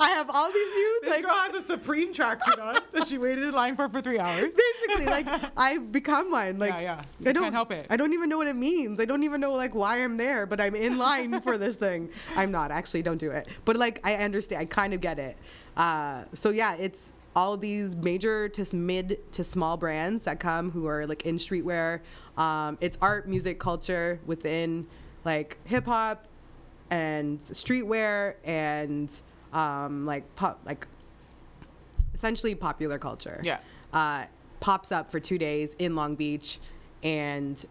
[0.01, 3.19] I have all these new this like girl has a Supreme tracksuit on that she
[3.19, 4.55] waited in line for for three hours.
[4.55, 6.59] basically like I've become one.
[6.59, 7.03] Like Yeah, yeah.
[7.21, 7.87] You I don't can't help it.
[7.91, 8.99] I don't even know what it means.
[9.01, 12.09] I don't even know like why I'm there, but I'm in line for this thing.
[12.37, 13.03] I'm not actually.
[13.03, 13.49] Don't do it.
[13.67, 14.63] But like I understand.
[14.63, 15.37] I kind of get it.
[15.77, 20.87] Uh, so yeah, it's all these major to mid to small brands that come who
[20.87, 22.01] are like in streetwear.
[22.37, 24.87] Um, it's art, music, culture within
[25.25, 26.27] like hip hop
[26.91, 29.11] and streetwear and
[29.53, 30.87] um, like pop like
[32.15, 33.41] essentially popular culture.
[33.43, 33.59] Yeah.
[33.93, 34.25] Uh,
[34.61, 36.61] pops up for two days in Long Beach,
[37.03, 37.65] and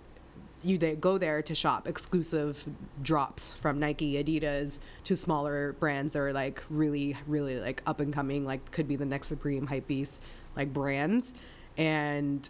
[0.64, 2.64] you they go there to shop exclusive
[3.02, 8.14] drops from Nike, Adidas to smaller brands that are like really, really like up and
[8.14, 10.20] coming, like could be the next Supreme hype beast
[10.56, 11.34] like brands,
[11.78, 12.50] and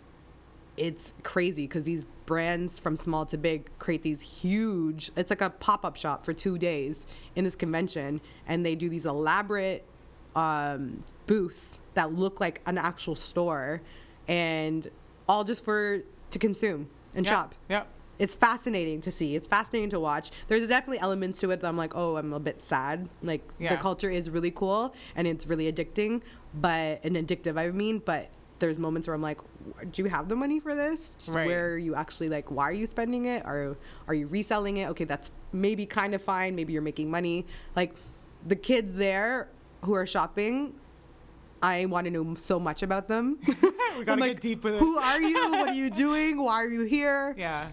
[0.77, 5.49] it's crazy because these brands from small to big create these huge it's like a
[5.49, 9.85] pop-up shop for two days in this convention and they do these elaborate
[10.33, 13.81] um, booths that look like an actual store
[14.29, 14.87] and
[15.27, 17.55] all just for to consume and Yeah, shop.
[17.69, 17.83] Yeah.
[18.21, 21.75] It's fascinating to see it's fascinating to watch there's definitely elements to it that i'm
[21.85, 23.75] like oh i'm a bit sad like Yeah.
[23.75, 26.21] the culture is really cool and it's really addicting
[26.53, 28.29] but an addictive i mean but
[28.59, 29.39] there's moments where i'm like
[29.91, 31.47] do you have the money for this Right.
[31.47, 33.75] where are you actually like why are you spending it or
[34.07, 37.91] are you reselling it okay that's maybe kind of fine maybe you're making money like
[38.45, 39.47] the kids there
[39.83, 40.75] who are shopping
[41.63, 43.37] I want to know so much about them.
[43.99, 44.79] We gotta I'm get deep with it.
[44.79, 45.51] Who are you?
[45.51, 46.41] What are you doing?
[46.41, 47.35] Why are you here?
[47.37, 47.67] Yeah.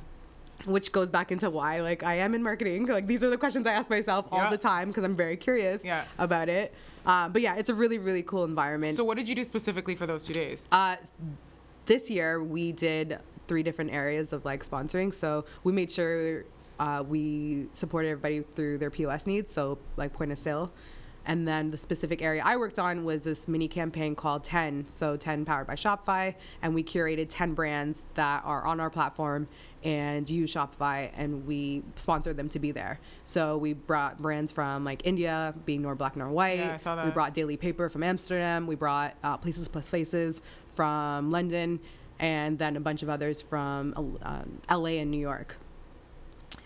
[0.65, 2.87] Which goes back into why like I am in marketing.
[2.87, 4.51] Like these are the questions I ask myself all Yeah.
[4.51, 6.05] the time because I'm very curious Yeah.
[6.19, 6.75] about it.
[7.07, 8.95] Uh, but yeah, it's a really really cool environment.
[8.95, 10.67] So what did you do specifically for those two days?
[10.73, 10.97] Uh,
[11.87, 15.15] this year we did three different areas of like sponsoring.
[15.15, 16.45] So we made sure
[16.79, 20.71] uh, we supported everybody through their POS needs, so like point of sale.
[21.29, 24.87] And then the specific area I worked on was this mini campaign called 10.
[24.89, 26.35] So 10 powered by Shopify.
[26.63, 29.47] And we curated 10 brands that are on our platform
[29.85, 32.99] and use Shopify and we sponsored them to be there.
[33.25, 36.59] So we brought brands from like India, being nor black nor white.
[36.59, 37.05] Yeah, I saw that.
[37.05, 38.67] We brought Daily Paper from Amsterdam.
[38.67, 40.41] We brought uh, Places Plus Faces
[40.73, 41.79] from London,
[42.19, 45.57] and then a bunch of others from um, LA and New York.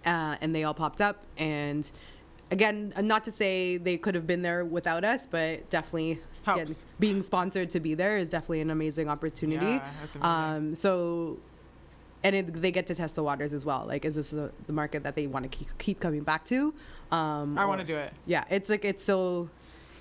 [0.06, 1.24] Uh, and they all popped up.
[1.36, 1.90] And
[2.52, 6.68] again, uh, not to say they could have been there without us, but definitely again,
[7.00, 9.66] being sponsored to be there is definitely an amazing opportunity.
[9.66, 10.22] Yeah, that's amazing.
[10.22, 11.38] Um, so
[12.22, 13.84] and it, they get to test the waters as well.
[13.86, 16.72] Like, is this the, the market that they want to keep, keep coming back to?
[17.10, 18.12] Um, I want to do it.
[18.26, 19.50] Yeah, it's like it's so,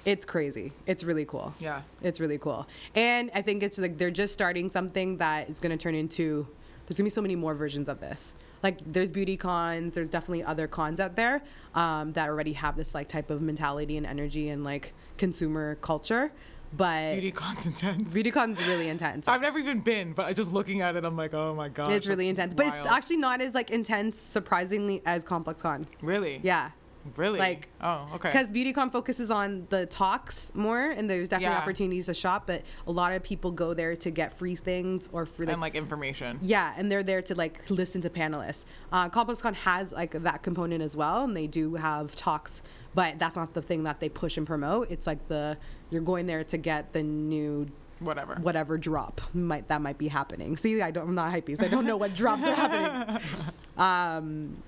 [0.06, 0.72] it's crazy.
[0.86, 1.54] It's really cool.
[1.60, 1.82] Yeah.
[2.04, 2.68] It's really cool.
[2.96, 6.48] And I think it's like they're just starting something that is going to turn into,
[6.86, 8.34] there's going to be so many more versions of this.
[8.64, 11.42] Like there's beauty cons, there's definitely other cons out there
[11.76, 16.32] um, that already have this like type of mentality and energy and like consumer culture.
[16.76, 18.14] But BeautyCon's intense.
[18.14, 19.28] BeautyCon's really intense.
[19.28, 21.92] I've never even been, but I just looking at it, I'm like, oh my god.
[21.92, 22.54] it's really intense.
[22.54, 25.86] But it's actually not as like intense, surprisingly, as ComplexCon.
[26.02, 26.40] really.
[26.44, 26.72] Yeah.
[27.16, 27.40] Really.
[27.40, 28.30] Like- Oh, okay.
[28.30, 31.62] Because BeautyCon focuses on the talks more, and there's definitely Yeah.
[31.62, 32.44] opportunities to shop.
[32.48, 35.62] But a lot of people go there to get free things or for like, and
[35.62, 36.38] like information.
[36.42, 38.60] yeah, and they're there to like listen to panelists.
[38.92, 42.62] Uh, ComplexCon has like that component as well, and they do have talks,
[42.94, 44.92] but that's not the thing that they push and promote.
[44.92, 45.58] It's like the
[45.90, 47.68] you're going there to get the new
[48.00, 48.36] Whatever.
[48.36, 50.58] whatever drop might that might be happening.
[50.58, 53.20] See, I don't I'm not hypey, so I don't know what drops are happening.
[53.78, 54.62] Um,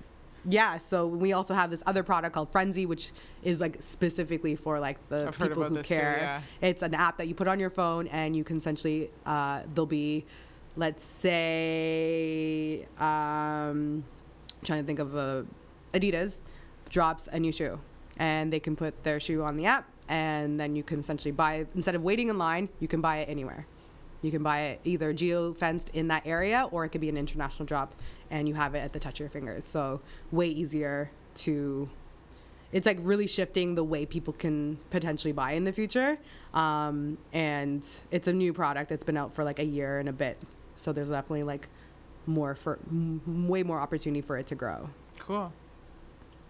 [0.48, 4.78] yeah, so we also have this other product called Frenzy, which is like specifically for
[4.78, 6.16] like the I've people who this too, care.
[6.20, 6.68] yeah.
[6.68, 9.86] It's an app that you put on your phone, and you can essentially uh, there'll
[9.86, 10.24] be,
[10.76, 14.04] let's say, um,
[14.62, 15.46] trying to think of a
[15.92, 16.36] Adidas
[16.90, 17.80] drops a new shoe,
[18.18, 21.66] and they can put their shoe on the app, and then you can essentially buy
[21.74, 23.66] instead of waiting in line, you can buy it anywhere.
[24.24, 27.18] You can buy it either geo fenced in that area or it could be an
[27.18, 27.94] international drop
[28.30, 29.66] and you have it at the touch of your fingers.
[29.66, 30.00] So,
[30.32, 31.90] way easier to.
[32.72, 36.18] It's like really shifting the way people can potentially buy in the future.
[36.54, 38.88] Um, and it's a new product.
[38.88, 40.40] that's been out for like a year and a bit.
[40.76, 41.68] So, there's definitely like
[42.26, 44.88] more for m- way more opportunity for it to grow.
[45.18, 45.52] Cool.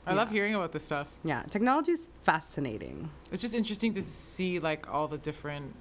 [0.07, 1.11] I love hearing about this stuff.
[1.25, 3.11] Yeah, technology is fascinating.
[3.33, 5.75] It's just interesting to see like all the different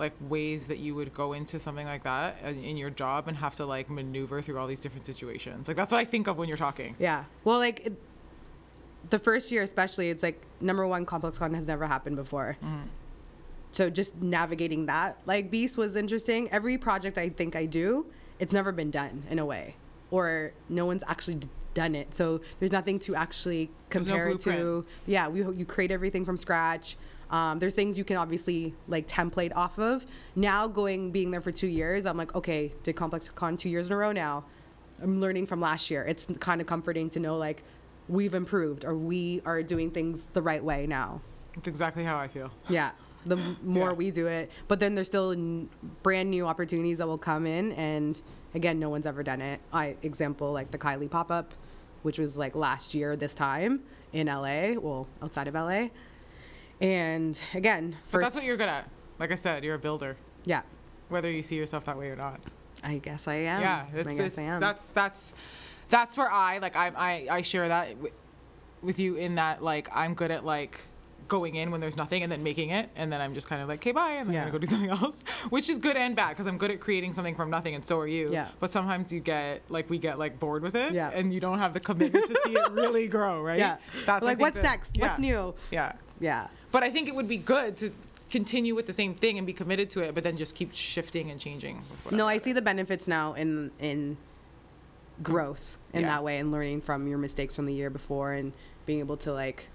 [0.00, 3.36] like ways that you would go into something like that in in your job and
[3.36, 5.68] have to like maneuver through all these different situations.
[5.68, 6.96] Like that's what I think of when you're talking.
[6.98, 7.24] Yeah.
[7.44, 7.92] Well, like it,
[9.08, 12.56] the first year, especially, it's like number one, ComplexCon has never happened before.
[12.62, 12.82] Mm-hmm.
[13.72, 16.50] So just navigating that, like Beast was interesting.
[16.50, 18.06] Every project I think I do,
[18.38, 19.76] it's never been done in a way,
[20.10, 22.14] or no one's actually d- done it.
[22.14, 24.84] So there's nothing to actually no compare it to.
[25.06, 26.96] Yeah, we you create everything from scratch.
[27.30, 30.04] Um, there's things you can obviously like template off of.
[30.34, 33.92] Now going being there for two years, I'm like, okay, did ComplexCon two years in
[33.92, 34.44] a row now.
[35.02, 36.04] I'm learning from last year.
[36.04, 37.62] It's kind of comforting to know like
[38.08, 41.20] we've improved or we are doing things the right way now.
[41.56, 42.50] It's exactly how I feel.
[42.68, 42.90] Yeah.
[43.26, 43.92] The more Yeah.
[43.94, 45.68] we do it, but then there's still n-
[46.02, 48.20] brand new opportunities that will come in, and
[48.54, 49.60] again, no one's ever done it.
[49.72, 51.52] I example like the Kylie pop up,
[52.02, 53.82] which was like last year this time
[54.14, 55.88] in LA, well outside of LA,
[56.80, 58.88] and again, But that's what you're good at.
[59.18, 60.62] Like I said, you're a builder, yeah,
[61.08, 62.40] whether you see yourself that way or not.
[62.82, 63.60] I guess I am.
[63.60, 64.60] yeah, I it's, guess it's I am.
[64.60, 65.34] that's that's
[65.90, 68.12] that's where I like I I, I share that w-
[68.80, 70.80] with you in that like I'm good at like
[71.28, 73.68] going in when there's nothing and then making it and then I'm just kind of
[73.68, 74.40] like okay bye and then Yeah.
[74.44, 76.80] I'm gonna go do something else which is good and bad because I'm good at
[76.80, 78.48] creating something from nothing and so are you Yeah.
[78.58, 81.10] but sometimes you get like we get like bored with it Yeah.
[81.12, 84.40] and you don't have the commitment to see it really grow right yeah, that's like
[84.40, 84.96] what's the- next?
[84.96, 85.08] yeah.
[85.08, 85.54] What's new?
[85.70, 87.90] yeah Yeah, but I think it would be good to
[88.30, 91.30] continue with the same thing and be committed to it but then just keep shifting
[91.30, 94.16] and changing no, I see the benefits now in in
[95.22, 96.10] growth in Yeah.
[96.10, 98.52] that way and learning from your mistakes from the year before and
[98.86, 99.68] being able to like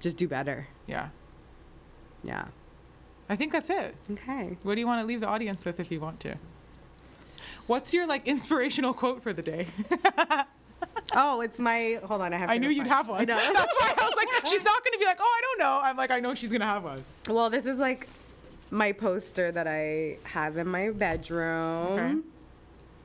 [0.00, 0.66] just do better.
[0.86, 1.08] yeah
[2.22, 2.46] Yeah.
[3.28, 4.58] I think that's it Okay.
[4.64, 6.34] What do you want to leave the audience with if you want to?
[7.66, 9.68] What's your like inspirational quote for the day?
[11.16, 11.98] Oh, it's my.
[12.04, 12.50] Hold on, I have.
[12.50, 13.20] I knew you'd have one.
[13.20, 13.36] I know.
[13.52, 15.80] That's why I was like, she's not gonna be like, oh, I don't know.
[15.82, 17.04] I'm like, I know she's gonna have one.
[17.28, 18.08] Well, this is like
[18.70, 21.98] my poster that I have in my bedroom.
[21.98, 22.14] Okay.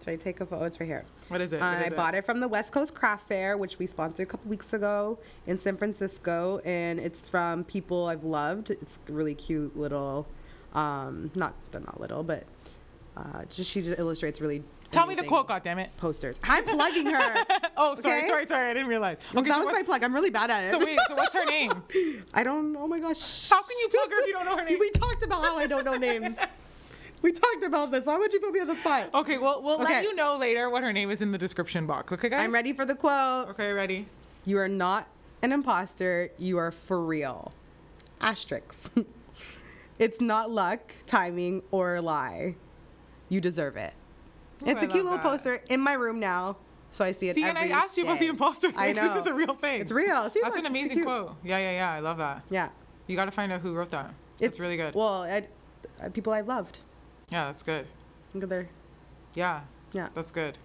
[0.03, 0.63] Should I take a photo?
[0.65, 1.03] It's right here.
[1.27, 1.57] What is it?
[1.61, 3.85] Uh, What and I is bought it from the West Coast Craft Fair, which we
[3.85, 8.69] sponsored a couple weeks ago in San Francisco, and it's from people I've loved.
[8.71, 10.25] It's really cute little,
[10.73, 12.43] um, not they're not little, but
[13.17, 14.63] uh, just she just illustrates really.
[14.91, 15.89] Tell me the quote, goddammit.
[15.97, 16.39] Posters.
[16.43, 17.45] I'm plugging her.
[17.81, 18.27] Oh, sorry, Okay.
[18.27, 18.69] sorry, sorry.
[18.69, 19.17] I didn't realize.
[19.33, 20.03] that so, was my plug.
[20.03, 20.71] I'm really bad at it.
[20.71, 21.81] so wait, so what's her name?
[22.33, 22.75] I don't.
[22.75, 23.49] Oh my gosh.
[23.49, 24.79] How can you plug her if you don't know her name?
[24.79, 26.35] We talked about how I don't know names.
[27.21, 28.05] We talked about this.
[28.05, 29.09] Why would you put me on the spot?
[29.13, 32.11] Okay, well, we'll let you know later what her name is in the description box.
[32.11, 32.41] Okay, guys.
[32.43, 33.47] I'm ready for the quote.
[33.49, 34.07] Okay, ready.
[34.45, 35.07] You are not
[35.41, 36.31] an imposter.
[36.37, 37.53] You are for real.
[38.19, 38.91] Asterisk.
[39.99, 42.55] it's not luck, timing, or a lie.
[43.29, 43.93] You deserve it.
[44.63, 45.23] Ooh, it's I a cute little that.
[45.23, 46.57] poster in my room now,
[46.91, 47.35] so I see it.
[47.35, 48.29] See, and I asked you about the day.
[48.29, 48.95] imposter I thing.
[48.97, 49.07] know.
[49.07, 49.81] This is a real thing.
[49.81, 50.29] It's real.
[50.29, 51.35] See, That's look, an amazing quote.
[51.43, 51.91] Yeah, yeah, yeah.
[51.91, 52.43] I love that.
[52.49, 52.69] Yeah,
[53.07, 54.13] You got to find out who wrote that.
[54.39, 54.95] It's really good.
[54.95, 55.47] Well, I,
[56.01, 56.79] uh, people I've loved.
[57.29, 57.87] yeah, that's good.
[58.33, 58.69] Look at their
[59.35, 59.61] Yeah.
[59.91, 60.09] Yeah.
[60.13, 60.57] That's good.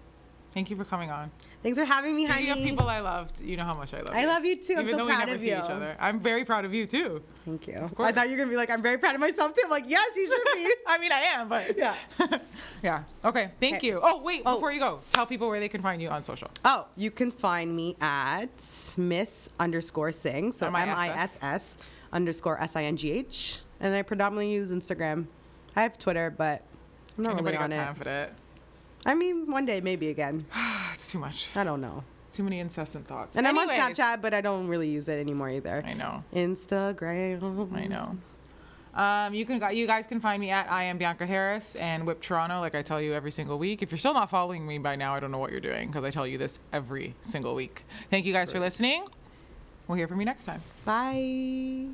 [0.55, 1.29] Thank you for coming on.
[1.61, 2.61] Thanks for having me, Speaking honey.
[2.63, 4.27] of people I loved, you know how much I love I you.
[4.27, 4.75] love you too.
[4.77, 5.55] I'm Even so though proud we never of see you.
[5.57, 5.97] each other.
[5.99, 7.21] I'm very proud of you too.
[7.43, 7.91] Thank you.
[7.93, 8.07] course.
[8.09, 9.61] I thought you were gonna be like, I'm very proud of myself too.
[9.65, 10.73] I'm like, yes, you should be.
[10.87, 11.93] I mean, I am, but Yeah.
[12.83, 13.03] yeah.
[13.25, 13.51] Okay.
[13.59, 13.87] Thank Okay.
[13.87, 13.99] you.
[14.01, 14.43] Oh, wait.
[14.45, 14.55] Oh.
[14.55, 16.49] Before you go, tell people where they can find you on social.
[16.63, 18.47] Oh, you can find me at
[18.95, 20.53] Miss underscore Singh.
[20.53, 20.75] So M.
[20.77, 21.77] I S S
[22.13, 23.59] underscore S I N G H.
[23.81, 25.25] And I predominantly use Instagram.
[25.75, 26.63] I have Twitter, but
[27.17, 27.97] I'm not Ain't really nobody got on time it.
[27.97, 28.33] for that.
[29.05, 30.45] I mean, one day maybe again.
[30.93, 31.49] It's too much.
[31.57, 32.05] I don't know.
[32.31, 33.35] Too many incessant thoughts.
[33.35, 35.83] And I'm on Snapchat, but I don't really use it anymore either.
[35.85, 36.23] I know.
[36.33, 37.73] Instagram.
[37.75, 38.17] I know.
[38.95, 42.21] Um, you can you guys can find me at I am Bianca Harris and Whip
[42.21, 43.81] Toronto, like I tell you every single week.
[43.81, 46.05] If you're still not following me by now, I don't know what you're doing because
[46.05, 47.83] I tell you this every single week.
[48.09, 49.05] Thank you guys for listening.
[49.87, 50.61] We'll hear from you next time.
[50.85, 51.87] Bye.